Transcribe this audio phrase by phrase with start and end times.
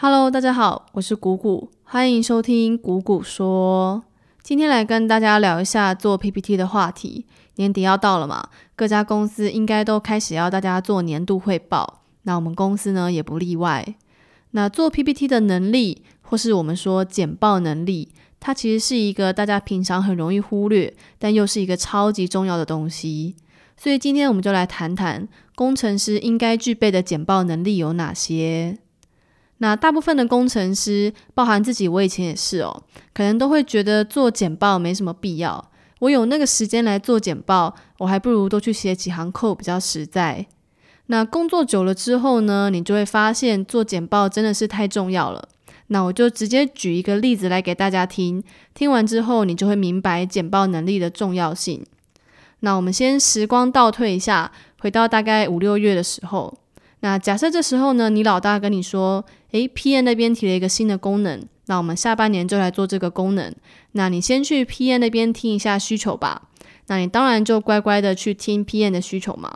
[0.00, 4.04] Hello，大家好，我是谷谷，欢迎收听谷谷说。
[4.44, 7.26] 今天来跟大家聊一下做 PPT 的话题。
[7.56, 13.96] 年底要到了嘛，各家公司应该都开始要大家做年度汇报，那我们公司呢也不例外。
[14.52, 23.34] 那做 PPT 的能力，或是我们说简报能力，它其实是一个大家平常很容易忽略，但又是一个超级重要的东西。
[23.76, 25.26] 所以今天我们就来谈谈
[25.56, 28.78] 工程师应该具备的简报能力有哪些。
[29.58, 32.82] 那大部分的工程师，包含自己，我以前也是哦，
[33.12, 35.70] 可能都会觉得做简报没什么必要。
[36.00, 40.46] 我有那个时间来做简报，我还不如多去写几行 code 比较实在。
[41.06, 45.48] 那工作久了之后呢，你就会发现做简报真的是太重要了。
[45.88, 51.84] 那我就直接举一个例子来给大家听，听完之后你就会明白简报能力的重要性。
[52.60, 56.58] 那我们先时光倒退一下，回到大概五六月的时候。
[57.00, 63.54] 那假设这时候呢，你老大跟你说，诶 p n 那边提了一个新的功能，那我们下半年就来做这个功能。
[63.92, 66.48] 那你先去 p n 那边听一下需求吧。
[66.88, 69.50] 那你当然就乖乖的去听 p n 的需求嘛。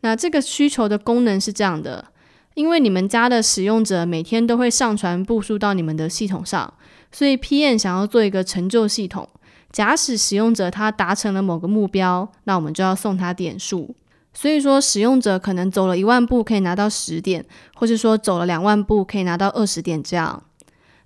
[0.00, 2.06] 那这个需求的功能是这样的，
[2.54, 6.72] 因为你们家的使用者每天都会上传步数到你们的系统上，
[7.12, 9.28] 所以 p n 想要做一个成就系统。
[9.70, 13.94] 假使使用者他达成了某个目标，那我们就要送他点数。
[14.32, 20.42] 所以说，使用者可能走了一万步可以拿到十点，或是说走了两万步可以拿到二十点这样。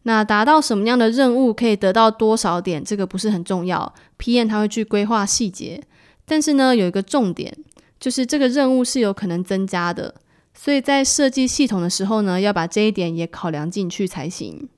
[0.03, 5.83] 那达到什么样的任务可以得到多少点，这个不是很重要，PM 他会去规划细节。
[6.27, 7.57] 但是呢，有一个重点，
[7.99, 10.15] 就是这个任务是有可能增加的，
[10.53, 14.69] 所以在设计系统的时候呢，要把这一点也考量进去才行。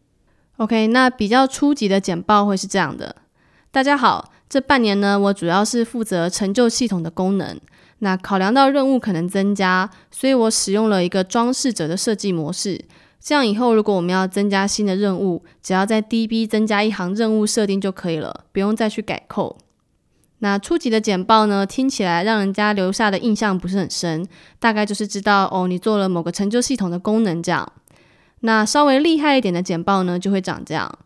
[0.59, 3.17] OK，那比较初级的简报会是这样的：
[3.73, 7.59] 大家好，这半年呢，我主要是负责成就系统的功能。
[8.01, 12.85] 那考量到任务可能增加，所以我使用了一个装饰者的设计模式。
[13.19, 19.57] 这样以后如果我们要增加新的任务，只要在 DB 增加一行任务设定就可以了，不用再去改扣。
[20.41, 24.29] 那初级的简报呢，听起来让人家留下的印象不是很深，
[24.59, 27.73] 大概就是知道哦，你做了某个成就系统的功能这样。
[28.41, 30.99] 那稍微厉害一点的简报呢，就会长这样。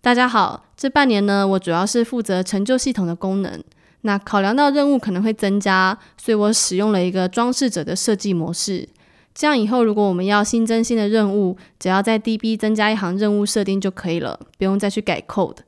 [0.00, 3.62] 大家好，这半年呢，我主要是负责成就系统的功能。
[4.02, 8.88] 那考量到任务可能会增加，所以我使用了一个装饰者的设计模式。
[9.34, 15.58] 这样以后，如果我们要新增新的任务，只要在 DB 增加一行任务设定就可以了，不用再去改 code。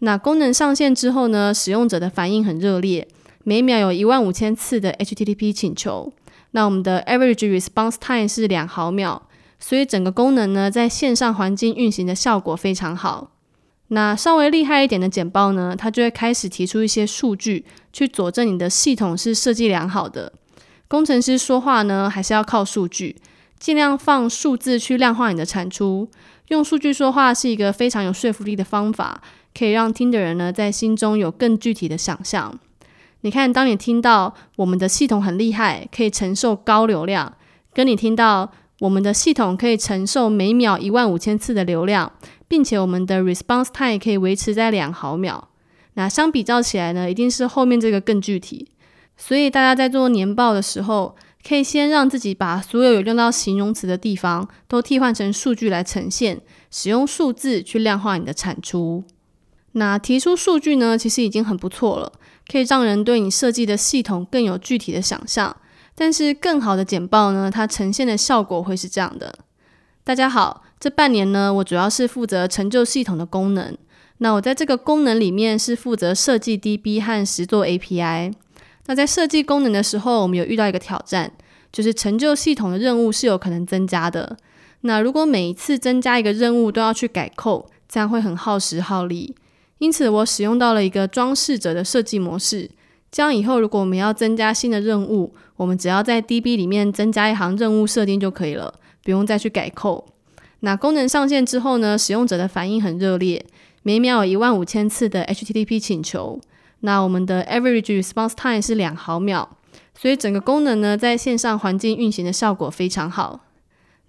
[0.00, 3.06] 那功能上线之后呢，使用者的反应很热烈，
[3.44, 6.12] 每秒有一万五千次的 HTTP 请求。
[6.50, 9.22] 那我们的 average response time 是两毫秒，
[9.58, 13.30] 所以整个功能呢，在线上环境运行的效果非常好。
[13.88, 20.32] 那稍微厉害一点的简报呢，它就会开始提出一些数据，去佐证你的系统是设计良好的。
[20.88, 23.16] 工程师说话呢，还是要靠数据，
[23.58, 26.08] 尽量放数字去量化你的产出。
[26.48, 29.22] 用数据说话是一个非常有说服力的方法，
[29.56, 32.58] 可以让听的人呢在心中有更具体的想象。
[33.22, 37.32] 你看，当你听到我们的系统很厉害，可以承受高流量，
[37.72, 42.12] 跟你听到我们的系统可以承受每秒一万五千次的流量。
[42.54, 45.48] 并且我们的 response time 可以维持在两毫秒。
[45.94, 48.68] 那相比较起来呢，一定是后面这个更具体。
[49.16, 59.02] 所以大家在做年报的时候，可以先让自己把所有有用到形容词的地方都替换成数据来呈现，使用数字去量化你的产出。
[59.72, 62.12] 那提出数据呢，其实已经很不错了，
[62.46, 65.56] 可以让人对你设计的系统更有具体的想象。
[65.96, 69.40] 但是更好的简报呢，它呈现的效果会是这样的。
[70.06, 73.74] 大家好，这半年呢，我主要是负责成就系统的功能。
[74.18, 78.34] 那我在这个功能里面是负责设计 DB 和实做 API。
[78.84, 81.32] 那在设计功能的时候，我们有遇到一个挑战，
[81.72, 84.36] 就是成就系统的任务是有可能增加的。
[84.82, 89.34] 那如果每一次增加一个任务都要去改扣，这样会很耗时耗力。
[89.78, 92.70] 因此，我使用到了一个装饰者的设计模式。
[93.10, 98.74] 这样以后，如果我们要增加新的任务，我们只要在 DB 里面增加一行任务设定就可以了。
[99.04, 100.06] 不用再去改扣。
[100.60, 101.96] 那功能上线之后呢？
[101.96, 103.44] 使用者的反应很热烈，
[103.82, 106.40] 每秒有一万五千次的 HTTP 请求。
[106.80, 109.58] 那我们的 average response time 是两毫秒，
[109.94, 113.40] 所以整个功能呢，在线上环境运行的效果非常好。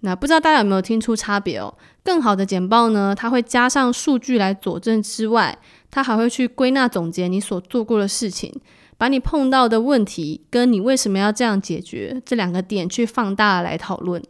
[0.00, 1.74] 那不知道大家有没有听出差别哦？
[2.02, 5.58] 更好的简报呢，它会加上数据来佐证之外，
[5.90, 8.52] 它还会去归纳总结你所做过的事情，
[8.98, 14.22] 把你碰到的问题跟你为什么要这样解决这两个点去放大来讨论。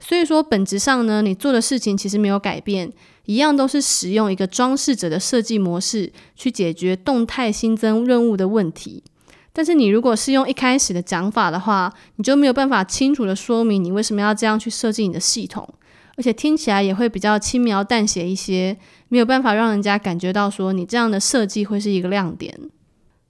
[0.00, 2.92] 所以说，本质上呢，你做的事情其实没有改变，
[3.24, 9.02] 一样都是使用一个装饰者的设计模式去解决动态新增任务的问题。
[9.52, 15.68] 但是，你如果是用一开始的讲法的话，你就没有办法清楚的说明你为什么要这样去设计你的系统，
[16.16, 18.78] 而且听起来也会比较轻描淡写一些，
[19.08, 22.56] 没有办法让人家感觉到说你这样的设计会是一个亮点。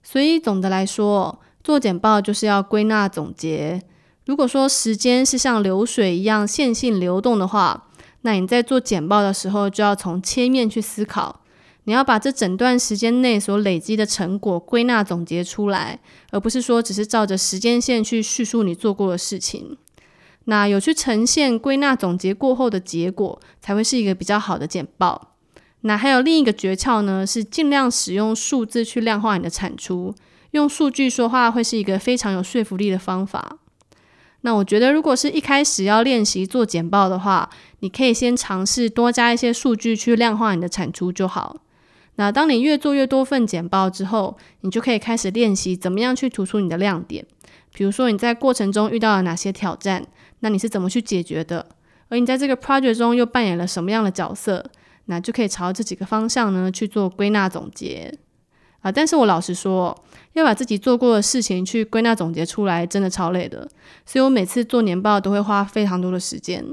[0.03, 3.81] 所以总的来说，做简报就是要归纳总结。
[4.29, 7.87] 如果说时间是像流水一样线性流动的话，
[8.21, 11.41] 那你在做简报的时候就要从切面去思考，
[11.85, 15.99] 你要把这整段时间内所累积的成果归纳总结出来，
[16.29, 19.75] 而不是说只是照着时间线去叙述你做过的事情。
[20.43, 25.33] 那有去呈现归纳总结过后的结果，才会是一个比较好的简报。
[25.81, 30.13] 那还有另一个诀窍呢，是尽量使用数字去量化你的产出，
[30.51, 33.57] 用数据说话会是一个非常有说服力的方法。
[34.41, 37.49] 那我觉得，如果是一开始要练习做简报的话，
[37.79, 41.57] 你可以先尝试多加一些数据去量化你的产出就好。
[42.15, 47.25] 那当你越做越多份简报之后，你就可以开始练习怎么样去突出你的亮点。
[47.73, 50.05] 比如说你在过程中遇到了哪些挑战，
[50.39, 51.67] 那你是怎么去解决的？
[52.07, 54.65] 而你在这个 project 中又扮演了什么样的角色？
[55.05, 58.13] 那就可以朝这几个方向呢去做归纳总结
[58.81, 58.91] 啊。
[58.91, 59.95] 但是我老实说，
[60.33, 63.67] 要把自己做过的事情去归纳总结出来，真的超累的。
[64.05, 66.65] 所以我每次做年报都会花非常多的时间。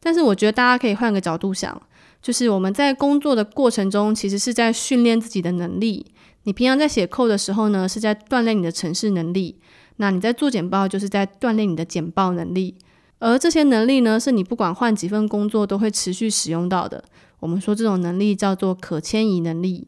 [0.00, 1.82] 但是我觉得大家可以换个角度想，
[2.22, 6.06] 就是我们在工作的过程中，其实是在训练自己的能力。
[6.44, 9.56] 你平常在写扣的时候呢，是在锻炼你的程式能力。
[9.96, 12.74] 那你在做简报，就是在锻炼你的简报能力，
[13.18, 17.04] 而这些能力呢，是你不管换几份工作都会持续使用到的。
[17.40, 19.86] 我们说这种能力叫做可迁移能力。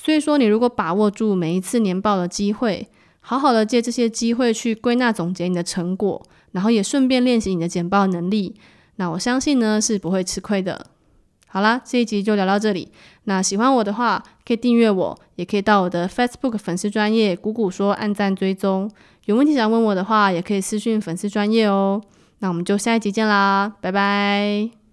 [0.00, 2.88] 所以说，你如果把握住每一次年报的机会，
[3.20, 6.22] 好好的借这些机会去归纳总结你的成果，
[6.52, 8.54] 然后也顺便练习你的简报能力，
[8.96, 10.86] 那我相信呢是不会吃亏的。
[11.48, 12.92] 好啦，这一集就聊到这里。
[13.24, 18.90] 那喜欢我的话，可以订阅我，也可以到我的 Facebook 粉丝专业谷谷说按赞追踪。
[19.24, 22.00] 有问题想问我的话，也可以私讯粉丝专业哦。
[22.38, 24.87] 那我们就下一集见啦，拜拜。